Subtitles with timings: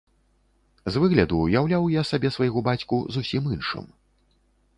[0.95, 3.85] З выгляду ўяўляў я сабе свайго бацьку зусім іншым.